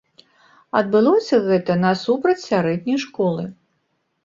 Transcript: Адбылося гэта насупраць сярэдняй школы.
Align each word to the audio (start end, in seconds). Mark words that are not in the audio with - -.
Адбылося 0.79 1.35
гэта 1.49 1.77
насупраць 1.83 2.45
сярэдняй 2.49 3.01
школы. 3.07 3.49